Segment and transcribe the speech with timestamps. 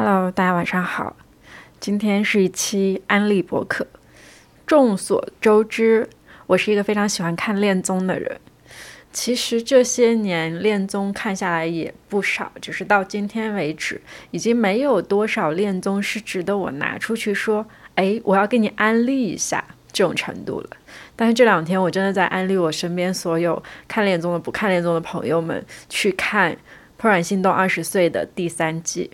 [0.00, 1.16] Hello，大家晚上好。
[1.80, 3.84] 今天是一期安利博客。
[4.64, 6.08] 众所周知，
[6.46, 8.40] 我是一个非常喜欢看恋综的人。
[9.12, 14.00] 其实这些年恋综看下来也不少，只是到今天为止，
[14.30, 20.70] 已经没有多少恋综是值得我拿出去说，哎，我要给你安利一下这种程度了。
[21.16, 26.52] 但是这两天我真的在安利我身边所有看恋综的、不看恋综的朋友们去看
[27.02, 29.10] 《怦然心动二十岁》的第三季。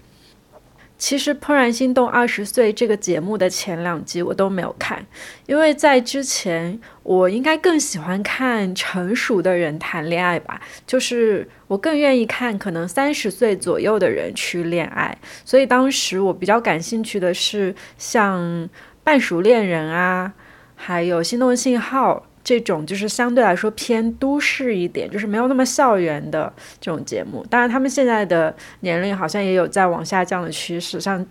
[1.04, 5.04] 其实《怦然心动二十岁》这个节目的前两集我都没有看，
[5.44, 18.40] 因为在之前我应该更喜欢看成熟的人谈恋爱吧，就是我更愿意看可能三十岁左右的人去恋爱，所以当时我比较感兴趣的是像
[19.02, 20.32] 《半熟恋人》啊，
[20.74, 22.24] 还有《心动信号》。
[22.44, 27.44] 这种就是相对来说偏都市一点，就是没有那么校园的这种节目。
[27.50, 31.24] 当然，他们现在的年龄好像也有在往下降的趋势，像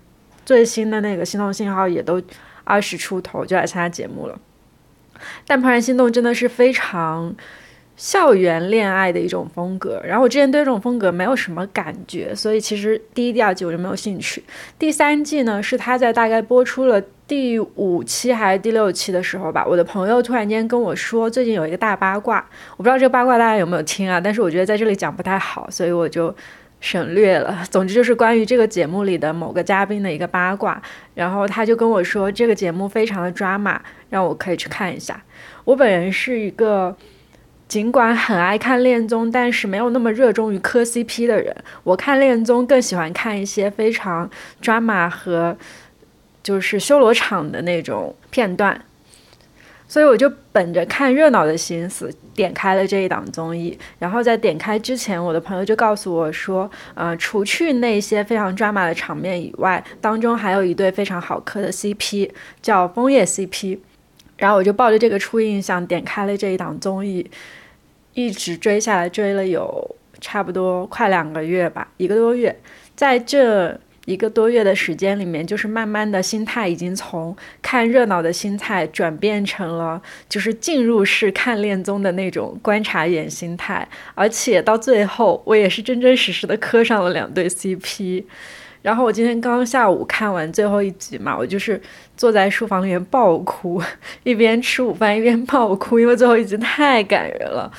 [0.46, 2.22] 最新的那个《心动信号》也都
[2.64, 4.38] 二十出头就来参加节目了。
[5.48, 7.34] 但《怦然心动》真的是非常。
[7.96, 14.44] 校园恋爱的一种风格，然后我之前对这种风格没有什么感觉，所以其实第一、第二季我就没有兴趣。
[14.80, 26.36] 第三季呢，是他在大概播出了第五期还是第六期的时候吧，我的朋友突然间跟我说，最近有一个大八卦，我不知道这个八卦大家有没有听啊，但是我觉得在这里讲不太好，所以我就
[26.82, 27.64] 省略了。
[27.70, 30.82] 总之就是关于这个节目里的某个嘉宾的一个八卦，
[31.14, 35.24] 然后他就跟我说这个节目非常的抓马，让我可以去看一下。
[35.64, 36.98] 我本人是一个。
[37.74, 41.52] 尽管很爱看恋综，但是没有那么热衷于磕 CP 的人。
[41.84, 44.30] 我看恋综更喜欢看一些非常
[44.62, 45.58] drama 和
[46.44, 48.80] 就是修罗场的那种片段，
[49.88, 53.76] 所以我就本着看热闹的心思点开了这一档综艺。
[53.98, 62.30] 然后在点开之前，我的朋友就告诉我说，呃，除去那些非常 drama 的场面以外，当中还有一对非常好磕的 CP，
[62.62, 63.80] 叫枫叶 CP。
[64.38, 67.28] 然后我就抱着这个初印象点开了这一档综艺。
[68.14, 72.56] 一直追下来，追了有差不多快两个月吧，一个多月。
[72.96, 88.26] 在这一个多月的时间里面，就是慢慢的心态已经从看热闹的心态转变成了就是进入式看恋综的那种观察员心态，而且到最后，我也是真真实实的磕上了两对 CP。
[88.82, 91.82] 然后我今天刚下午看完最后一集嘛，我就是
[92.18, 93.82] 坐在书房里面爆哭，
[94.24, 97.72] 一边吃午饭一边爆哭，因为最后一集太感人了。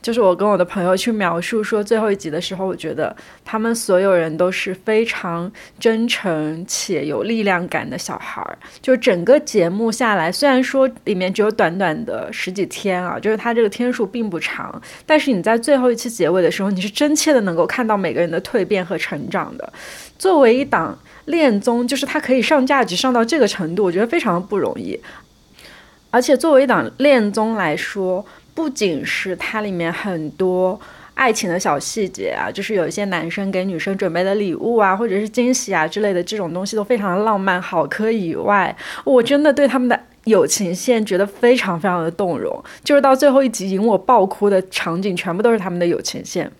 [0.00, 3.14] 就是我跟我的朋友去描述说最后一集的时候，我觉得
[3.44, 8.56] 他们所有人都是非常真诚且有力量感的小孩儿。
[8.80, 19.72] 就整个节目下来，虽然说里面只有短短的十几天啊，就是它这个天数并不长，但是你在最后一期结尾的时候，你是真切的能够看到每个人的蜕变和成长的。
[20.16, 24.98] 作为一档恋综，就是它可以上价值上到这个程度，我觉得非常不容易。
[26.10, 28.24] 而且作为一档恋综来说，
[28.58, 30.78] 不仅是它里面很多
[31.14, 38.10] 爱情的小细节啊，就是有一些男生给女生准备的礼物啊，或者是惊喜啊之类的这种东西都非常的浪漫好磕。
[38.10, 46.50] 以外，我真的对他们的友情线觉得非常非常的动容，就是到最后一集引我爆哭的场景，全部都是他们的友情线。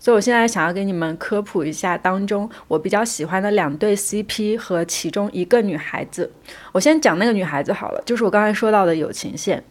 [0.00, 6.28] 所以我现在想要给你们科普一下当中我比较喜欢的两对 CP 和其中一个女孩子。
[6.72, 9.62] 我先讲那个女孩子好了，就是我刚才说到的友情线，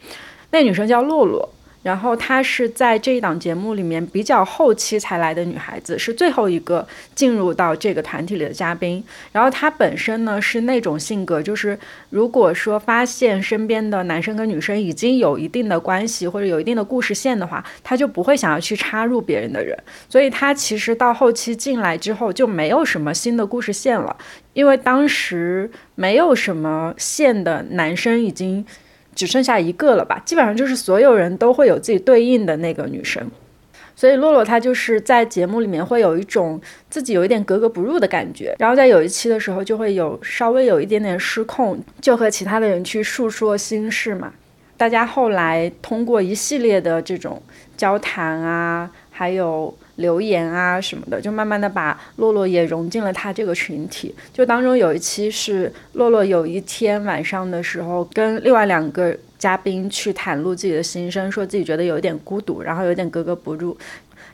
[0.51, 1.49] 那女生叫洛洛。
[1.85, 9.03] 然后她是在这一档节目里面比较后期才来的女孩子，是最后一个进入到这个团体里的嘉宾。
[9.31, 11.77] 然后她本身呢是那种性格，就是
[12.09, 19.77] 如果说发现身边的男生跟女生已经有一定的关系或者有一定的故事线的话，她就不会想要去插入别人的人。
[20.09, 24.17] 所以她其实到后期进来之后就没有什么新的故事线了，
[24.53, 28.65] 因为当时没有什么线的男生已经。
[29.15, 33.25] 只剩下一个了吧，基本上就是所有人都会有自己对应的那个女生，
[33.95, 36.59] 所以洛洛她就是在节目里面会有一种
[36.89, 44.33] 自己有一点格格不入的感觉，然后在有一期的时候就会有稍微有一点点失控，就和其他的人去诉说心事嘛。
[44.77, 47.41] 大家后来通过一系列的这种
[47.77, 49.75] 交谈啊，还有。
[49.95, 54.13] 留言啊什么的，就慢慢的把洛洛也融进了他这个群体。
[54.33, 63.77] 就当中有一期是洛洛有一天晚上的时候，跟另外两个嘉宾去袒露自己的心声，说自己觉得有点孤独，然后有点格格不入。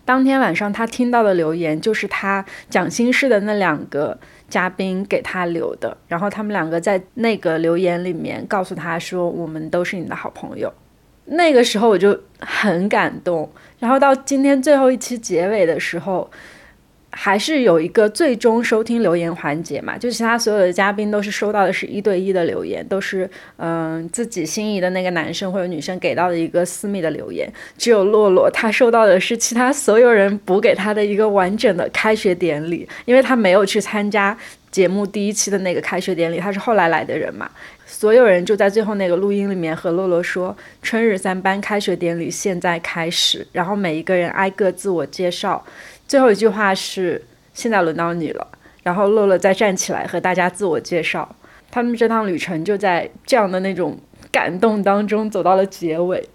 [0.04, 4.18] 当天晚上他听到的留言，就是他讲心事的那两个
[4.52, 10.72] 嘉宾给他留的，然后他们两个在那个留言里面告诉他说：“我们都是你的好朋友。”
[11.26, 13.50] 那个时候我就很感动。
[13.80, 16.30] 然后到今天最后一期结尾的时候，
[17.14, 34.36] 还是有一个最终收听留言环节嘛，就其他所有的嘉宾都是收到的是一对一的留言，都是嗯自己心仪的那个男生或者女生给到的一个私密的留言，只有洛洛他收到的是其他所有人补给他的一个完整的开学典礼，因为他没有去参加
[34.72, 37.52] 节目第一期的那个开学典礼，他是后来来的人嘛，
[37.86, 45.62] 所有人就在最后那个录音里面和洛洛说春日三班开学典礼现在开始，然后每一个人挨个自我介绍。
[46.12, 47.24] 最后一句话是
[47.56, 48.46] ：“现在轮到你了。”
[48.84, 51.34] 然后乐乐再站起来和大家自我介绍。
[51.72, 53.98] 他们这趟旅程就在这样的那种
[54.30, 56.28] 感动当中走到了结尾。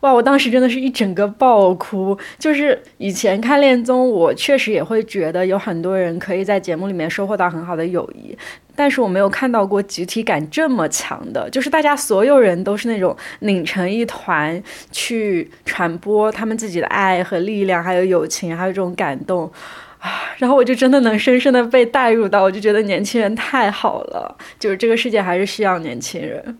[0.00, 0.12] 哇！
[0.12, 2.16] 我当时真的是一整个爆哭。
[2.38, 8.36] 就是以前看恋综，我确实也会觉得有很多人可以在节目里面收获到很好的友谊。
[8.78, 14.62] 但是我没有看到过集体感这么强的，就是大家所有人都是那种拧成一团
[14.92, 19.50] 去传播他们自己的爱和力量，还有友情，还有这种感动
[19.98, 20.28] 啊！
[20.36, 26.58] 然后我就真的能深深的被带入到，我就觉得年轻人太好了，就是这个世界还是需要年轻人。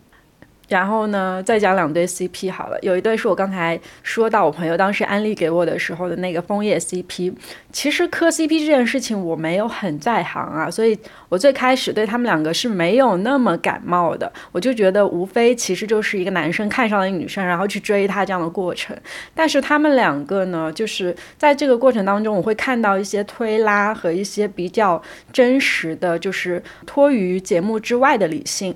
[0.69, 2.79] 然后呢，再讲两对 CP 好了。
[2.83, 7.33] 有一对是我刚才说到我朋友当时安利给我的时候的那个枫叶 CP。
[7.71, 10.99] 其实磕 CP 这件事情我没有很在行啊，所以
[11.29, 14.33] 我最开始对他们两个是没有那么感冒的。
[14.51, 18.97] 我就觉得无非其实就是一个男生看上了一个女生，然后去追她这样的过程。
[19.35, 25.01] 但是他们两个呢，就是在这个过程当中，我会看到一些推拉和一些比较
[25.33, 28.75] 真实的，就是脱于节目之外的理性。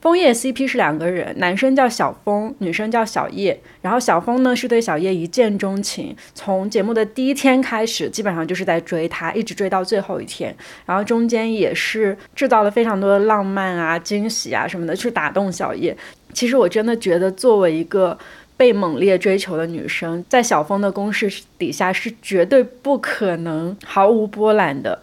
[0.00, 3.60] 枫叶 CP 是两个人，男生叫小枫，女生叫小叶。
[3.82, 10.54] 然后小枫呢是对小叶一见钟情，从节目的第一天开始，基本上就是在追她，一直追到最后一天。
[10.86, 15.94] 然后中间也是制造了非常多的浪漫啊、惊喜啊什么的，去打动小叶。
[16.32, 18.18] 其实我真的觉得，作为一个
[18.56, 25.02] 被猛烈追求的女生，在小枫的攻势底下是绝对不可能毫无波澜的。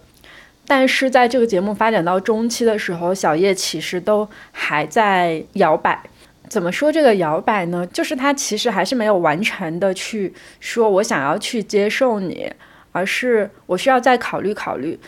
[0.68, 6.04] 但是在这个节目发展到中期的时候，小叶其实都还在摇摆。
[6.50, 7.88] 怎么说这个摇摆呢？
[7.88, 12.52] 就是他其实还是没有完全的去说我想要去接受你，
[12.92, 15.00] 而是我需要再考虑考虑。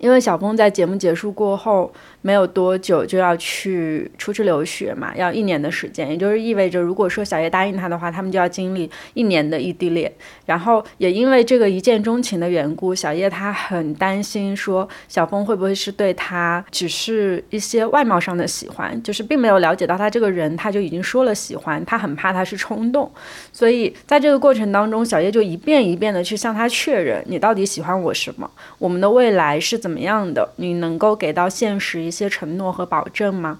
[0.00, 1.92] 因为小峰在节目结束过后。
[2.22, 10.12] 没有多久就要去出去留学嘛，要一年的时间，也就是意味着，如果说小叶答应他的话，他们就要经历一年的异地恋。
[10.44, 23.10] 然后也因为这个一见钟情的缘故，小叶他很担心说小峰会不会是对他只是一些外貌上的喜欢，就是并没有了解到他这个人，他就已经说了喜欢，他很怕他是冲动。
[23.50, 28.50] 所以在这个过程当中，小叶就一遍一遍的去向他确认，你到底喜欢我什么？
[28.76, 30.52] 我们的未来是怎怎么样的？
[30.54, 32.00] 你能够给到现实？
[32.00, 33.58] 一些承诺和保证吗？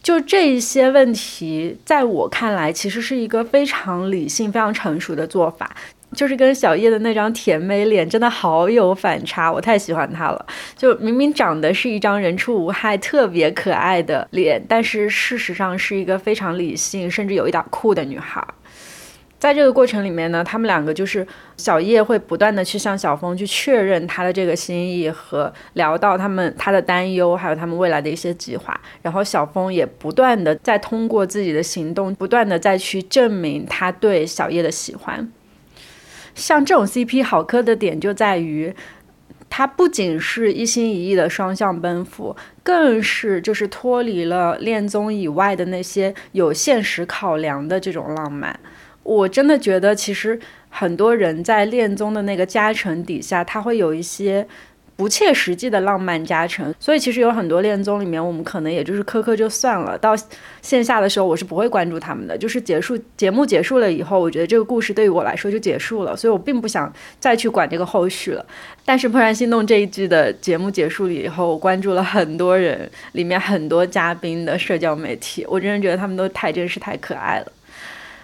[0.00, 5.74] 就这一些问题，在我看来，其实是一个非常理性、非常成熟的做法。
[6.14, 10.46] 就是跟小叶的那张甜美脸真的好有反差，我太喜欢她了。
[10.76, 18.46] 就明明长得是一张人畜无害、特别可爱的脸，但是事实上是一个非常理性，甚至有一点酷的女孩。
[19.38, 21.24] 在这个过程里面呢，他们两个就是
[21.56, 28.78] 小叶会不断的去向小峰去确认他的这个心意和聊到他们他的担忧，还有他们未来的一些计划。
[29.00, 35.30] 然后小峰也不断的在通过自己的行动，不断的再去证明他对小叶的喜欢。
[36.34, 38.74] 像这种 CP 好磕的点就在于，
[39.48, 48.58] 他不仅是一心一意的双向奔赴，更是就是脱离了恋综以外的那些有现实考量的这种浪漫。
[49.08, 50.38] 我真的觉得，其实
[50.68, 54.46] 很多人在恋综的那个加成底下，他会有一些
[54.96, 56.74] 不切实际的浪漫加成。
[56.78, 59.96] 所以，其实有很多恋综里面，我们可能也就是磕磕就算了。
[59.96, 60.14] 到
[60.60, 62.36] 线下的时候，我是不会关注他们的。
[62.36, 68.44] 就是结束节目结束了以后，我觉得这个故事对于我来说就结束了，所以我并不想再去管这个后续了。
[68.84, 77.52] 但是《怦然心动》这一季的节目结束了以后，我关注了很多人，里面很多嘉宾的社交媒体，我真的觉得他们都太真实、太可爱了。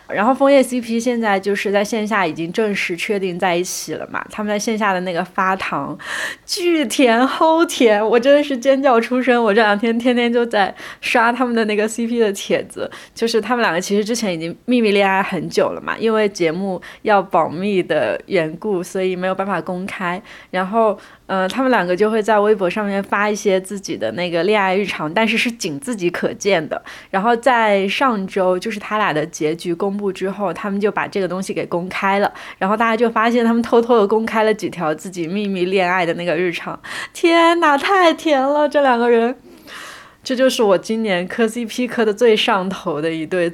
[0.09, 4.25] 然后枫叶 CP 现在就是在线下已经正式确定在一起了嘛？
[4.31, 5.97] 他们在线下的那个发糖，
[6.45, 9.43] 巨甜齁甜，我真的是尖叫出声。
[9.43, 20.21] 我这两天天天就在刷他们的那个 CP 的帖子，就是他们两个其实之前已经秘密恋爱很久了嘛，因为节目要保密的缘故，所以没有办法公开。
[20.51, 20.99] 然后。
[21.27, 26.83] 嗯，他们两个就会在微博上面发一些自己的那个恋爱日常，但是是仅自己可见的。
[27.11, 32.33] 然后在上周，就是他俩的结局公公布之后，他们就把这个东西给公开了。
[32.59, 36.79] 然后大家就发现他们偷偷的公开了几条自己秘密恋爱的那个日常。
[37.13, 39.37] 天哪，太甜了，这两个人，
[40.25, 43.53] 这就是我今年磕 CP 磕的最上头的一对，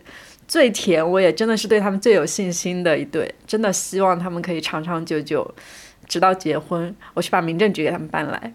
[0.49, 5.55] 最甜，我也真的是对他们最有信心的一对，真的希望他们可以长长久久。
[6.09, 8.53] 直到结婚，我去把民政局给他们搬来。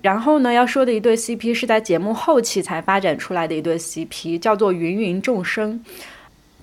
[0.00, 5.82] 然后呢，要说的一对 CP 是在节目后期才发展出来的一对 CP，叫做芸芸众生。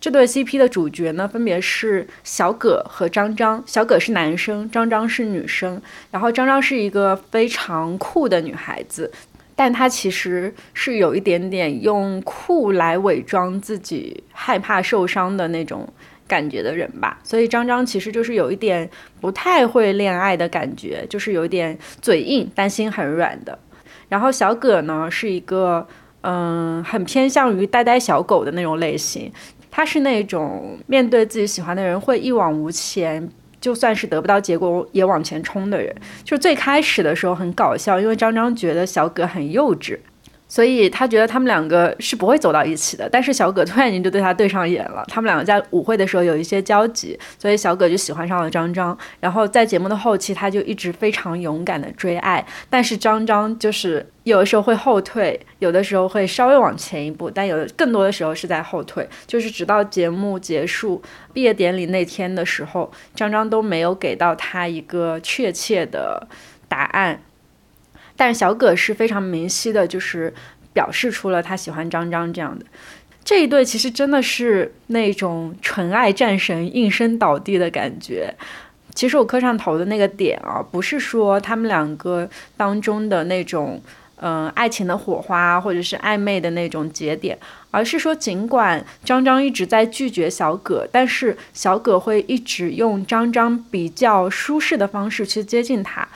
[0.03, 3.63] 这对 CP 的主角呢，分别是小葛和张张。
[3.65, 5.81] 小葛是男生，张张是女生。
[6.11, 9.09] 然后张张是一个非常酷的女孩子，
[9.55, 15.87] 但她其实是有一点点用酷来伪装自己害怕受伤的那种
[16.27, 17.17] 感觉的人吧。
[17.23, 18.89] 所以张张其实就是有一点
[19.21, 23.57] 不太会恋爱的感觉，就是有点嘴硬，但心很软的。
[24.09, 25.87] 然后小葛呢，是一个
[26.25, 29.29] 嗯，很偏向于呆呆小狗的那种类型。
[29.75, 33.27] 他是那种面对自己喜欢的人会一往无前，
[33.59, 35.91] 就算是得不到结果也往前冲的人。
[36.23, 39.97] 就最开始的时候很搞笑，因为张张觉得小葛很幼稚。
[40.53, 45.03] 所以他觉得他们两个是不会走到一起的，但是小葛突然间就对他对上眼了。
[45.07, 48.95] 他们两个在舞会的时候有一些交集，所以小葛就喜欢上了张张。
[49.19, 59.09] 然后在节目的后期，他就一直非常勇敢的追爱，但是张张就是有的时候会后退，有的时候会稍微往前一步，但有的更多的时候是在后退。
[59.25, 61.01] 就是直到节目结束、
[61.33, 66.27] 毕业典礼那天的时候，张张都没有给到他一个确切的
[66.67, 67.19] 答案。
[68.15, 70.33] 但是小葛是非常明晰的，就是
[70.71, 72.65] 表示出了他喜欢张张这样的
[73.23, 78.33] 这一对，其实真的是那种纯爱战神应声倒地的感觉。
[78.93, 83.81] 其实我磕上头的那个点啊，不是说他们两个当中的那种
[84.17, 87.35] 嗯爱情的火花，或者是暧昧的那种节点，
[87.71, 96.07] 而是说尽管张张一直在拒绝小葛，但是小葛会一直用张张比较舒适的方式去接近他。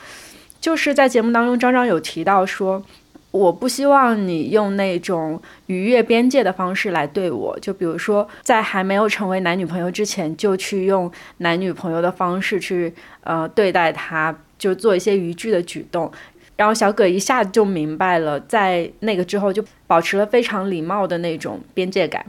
[0.59, 2.83] 就是在节目当中，张张有提到说，
[3.31, 16.11] 我不希望你用那种逾越边界的方式来对我，就比如说在还没有成为男女朋友之前，就去用男女朋友的方式去呃对待他，就做一些逾矩的举动。
[16.55, 22.25] 然后小葛一下子就明白了，在那个之后就保持了非常礼貌的那种边界感。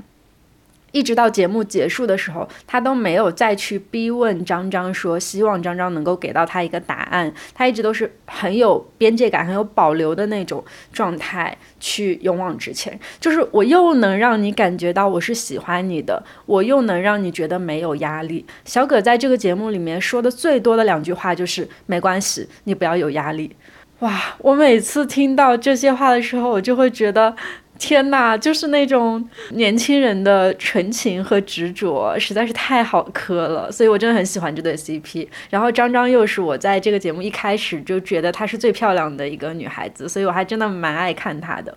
[0.92, 7.32] 一直到节目结束的时候，他都没有再去逼问张张，说希望张张能够给到他一个答案。
[7.54, 12.98] 他一直都是很有边界感、很有保留的那种状态去勇往直前。
[13.20, 18.44] 就是我又能让你感觉到我是喜欢你的，我又能让你觉得没有压力。
[18.64, 23.54] 小葛在这个节目里面说的最多的两句话就是“没关系，你不要有压力”。
[24.00, 27.36] 哇，我每次听到这些话的时候，我就会觉得。
[27.78, 33.70] 天呐，就是那种年轻人的纯情和执着，实在是太好磕了。
[33.70, 35.26] 所以我真的很喜欢这对 CP。
[35.48, 41.76] 然后张张又是我在这个节目一开始就觉得她是最漂亮的一个女孩子，所以我还真的蛮爱看她的。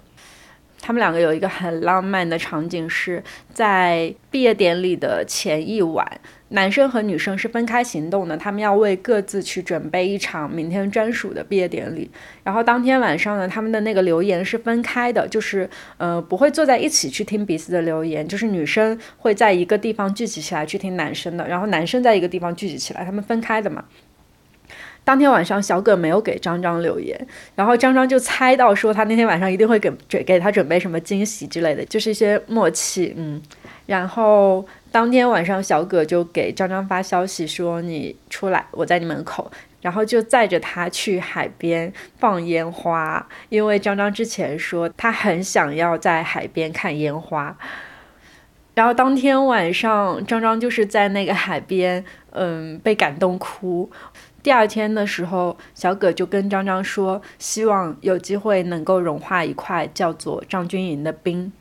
[0.82, 3.24] 他们两个有一个很浪漫的场景，是
[3.54, 6.06] 在毕业典礼的前一晚，
[6.50, 12.10] 男生和女生是分开行动的，他们要为各自去准备一场明天专属的毕业典礼。
[12.44, 23.86] 然后当天晚上呢，他们的那个留言是分开的，就是呃不会坐在一起去听彼此的留言，就是女生会在一个地方聚集起来去听男生的，然后男生在一个地方聚集起来，他们分开的嘛。
[25.03, 27.20] 当天晚上，小葛没有给张张留言，
[27.55, 33.41] 然后张张就猜到说他那天晚上一定会给准给他准备什么惊喜之类的，就是一些默契，嗯。
[33.88, 47.58] 然后当天晚上，小葛就给张张发消息说：“你出来，我在你门口。”然后就载着他去海边放烟花，因为张张之前说他很想要在海边看烟花。
[48.75, 53.89] 然后当天晚上，张张就是在那个海边，嗯，被感动哭。
[54.43, 61.51] 第二天的时候，小葛就跟张张说，希望有机会能够融化一块叫做张军营的冰，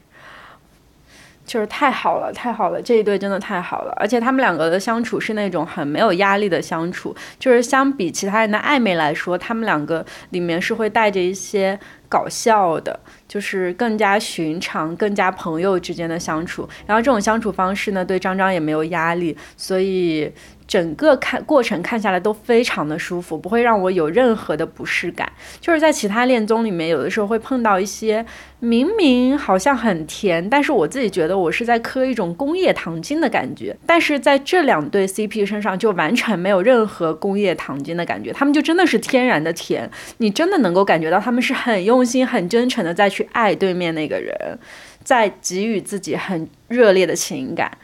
[1.44, 20.32] 就是太好了，太好了，这一对真的太好了，而且他们两个的相处是那种很没有压力的相处，就是相比其他人的暧昧来说，他们两个里面是会带着一些搞笑的，就是更加寻常、更加朋友之间的相处，然后这种相处方式呢，对张张也没有压力，所以。
[20.70, 25.28] 整个看过程看下来都非常的舒服，不会让我有任何的不适感。
[25.60, 28.24] 就是在其他恋综里面，有的时候会碰到一些
[28.60, 33.76] 明明好像很甜，但是我自己觉得我是在磕一种工业糖精的感觉。
[33.84, 44.56] 但是在这两对 CP 身上就完全没有任何工业糖精的感觉，他们就真的是天然的甜，你真的能够感觉到他们是很用心、很真诚的在去爱对面那个人，
[45.02, 47.76] 在给予自己很热烈的情感。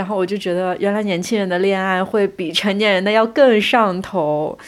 [0.00, 4.58] 然后我就觉得，原来年轻人的恋爱会比成年人的要更上头。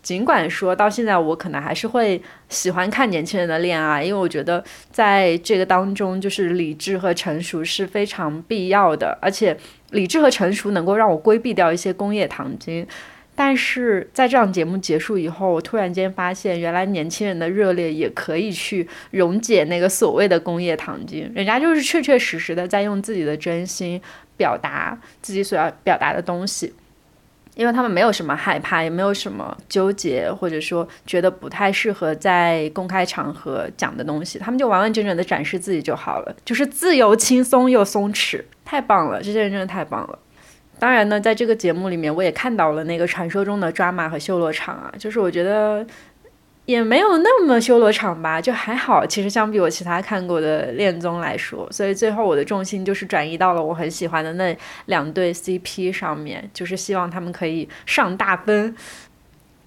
[0.00, 9.56] 尽管说到现在，我可能还是会喜欢看年轻人的恋爱，因为我觉得在这个当中，就是理智和成熟是非常必要的，而且
[9.90, 12.86] 理智和成熟能够让我规避掉一些工业糖精。
[13.34, 24.00] 但是在这档节目结束以后，我突然间发现，原来年轻人的热烈也可以去溶解那个所谓的工业糖精，人家就是确确实实的在用自己的真心
[24.38, 26.72] 表达自己所要表达的东西，
[27.54, 40.18] 因为他们没有什么害怕，也没有什么纠结，或者说觉得不太适合在公开场合讲的东西，他们就完完整整的展示自己就好了，就是自由、轻松又松弛，太棒了，这些人真的太棒了。
[40.78, 45.84] 当然呢，在这个节目里面，我也看到了那个传说中的抓马和修罗场啊，就是我觉得
[46.68, 49.06] 也没有那么修罗场吧，就还好。
[49.06, 58.76] 其实相比我其他看过的恋综来说，所以最后我的重心就是转移到了我很喜欢的那两对 CP 上面，就是希望他们可以上大分。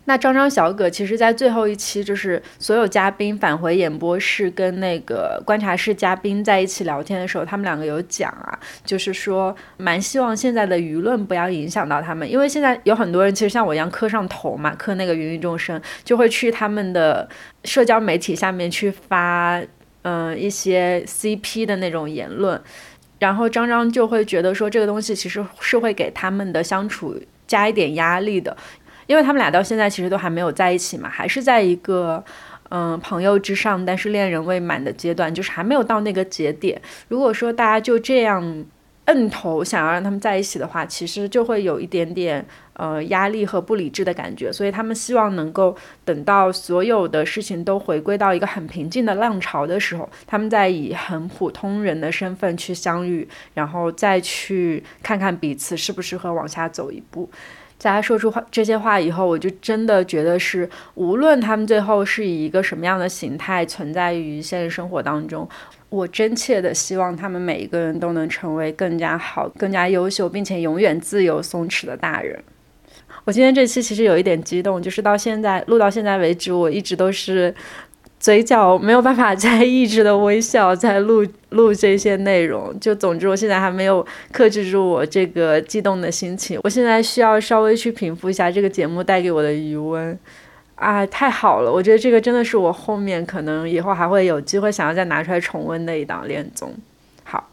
[0.06, 17.30] 那张张小葛其实，在最后一期，就是所有嘉宾返回演播室跟那个观察室嘉宾在一起聊天的时候，他们两个有讲啊，就是说蛮希望现在的舆论不要影响到他们，因为现在有很多人其实像我一样磕上头嘛，磕那个芸芸众生，就会去他们的
[17.64, 19.62] 社交媒体下面去发，
[20.02, 22.60] 嗯，一些 CP 的那种言论，
[23.20, 27.16] 然后张张就会觉得说这个东西其实是会给他们的相处
[27.46, 28.58] 加一点压力的。
[29.12, 32.24] 因为他们俩到现在其实都还没有在一起嘛，还是在一个
[32.70, 36.82] 嗯朋友之上，但是恋人未满的阶段，就是还没有到那个节点。
[37.10, 38.66] 如果说大家就这样
[39.06, 44.50] 摁头想要让他们在一起的话，其实就会有一点点呃压力和不理智的感觉。
[44.50, 45.76] 所以他们希望能够
[46.06, 57.30] 等到所有的事情都回归到一个很平静的浪潮的时候，他们再以很普通人的身份去相遇，然后再去看看彼此适不适合往下走一步。
[57.82, 65.50] 在他说出话这些话以后，我就真的觉得是，无论他们最后是以一个什么样的形态存在于现实生活当中，
[65.90, 72.40] 我真切的希望他们每一个人都能成为更加好、更加优秀，并且永远自由松弛的大人。
[73.24, 77.52] 我今天这期其实有一点激动，就是到现在录到现在为止，我一直都是。
[78.22, 82.80] 嘴角没有办法再抑制的微笑，在录录这些内容。
[82.80, 86.60] 就总之，我现在还没有克制住我这个激动的心情。
[86.64, 90.18] 我现在需要稍微去平复一下这个节目带给我的余温。
[90.76, 91.72] 啊，太好了！
[91.72, 96.72] 我觉得这个真的是我后面可能以后还会有机会想要再拿出来重温的一档恋综。
[97.24, 97.50] 好，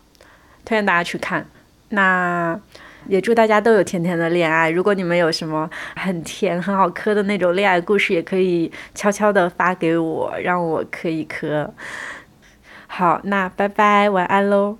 [0.66, 1.46] 推荐大家去看。
[1.88, 2.60] 那。
[3.08, 4.70] 也祝大家都有甜甜的恋爱。
[4.70, 11.74] 如果你们有什么很甜、很好磕的那种恋爱故事，也可以悄悄的发给我，让我可以磕。
[12.86, 14.78] 好，那拜拜，晚安喽。